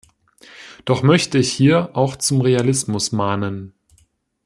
[0.83, 3.75] Doch möchte ich hier auch zum Realismus mahnen.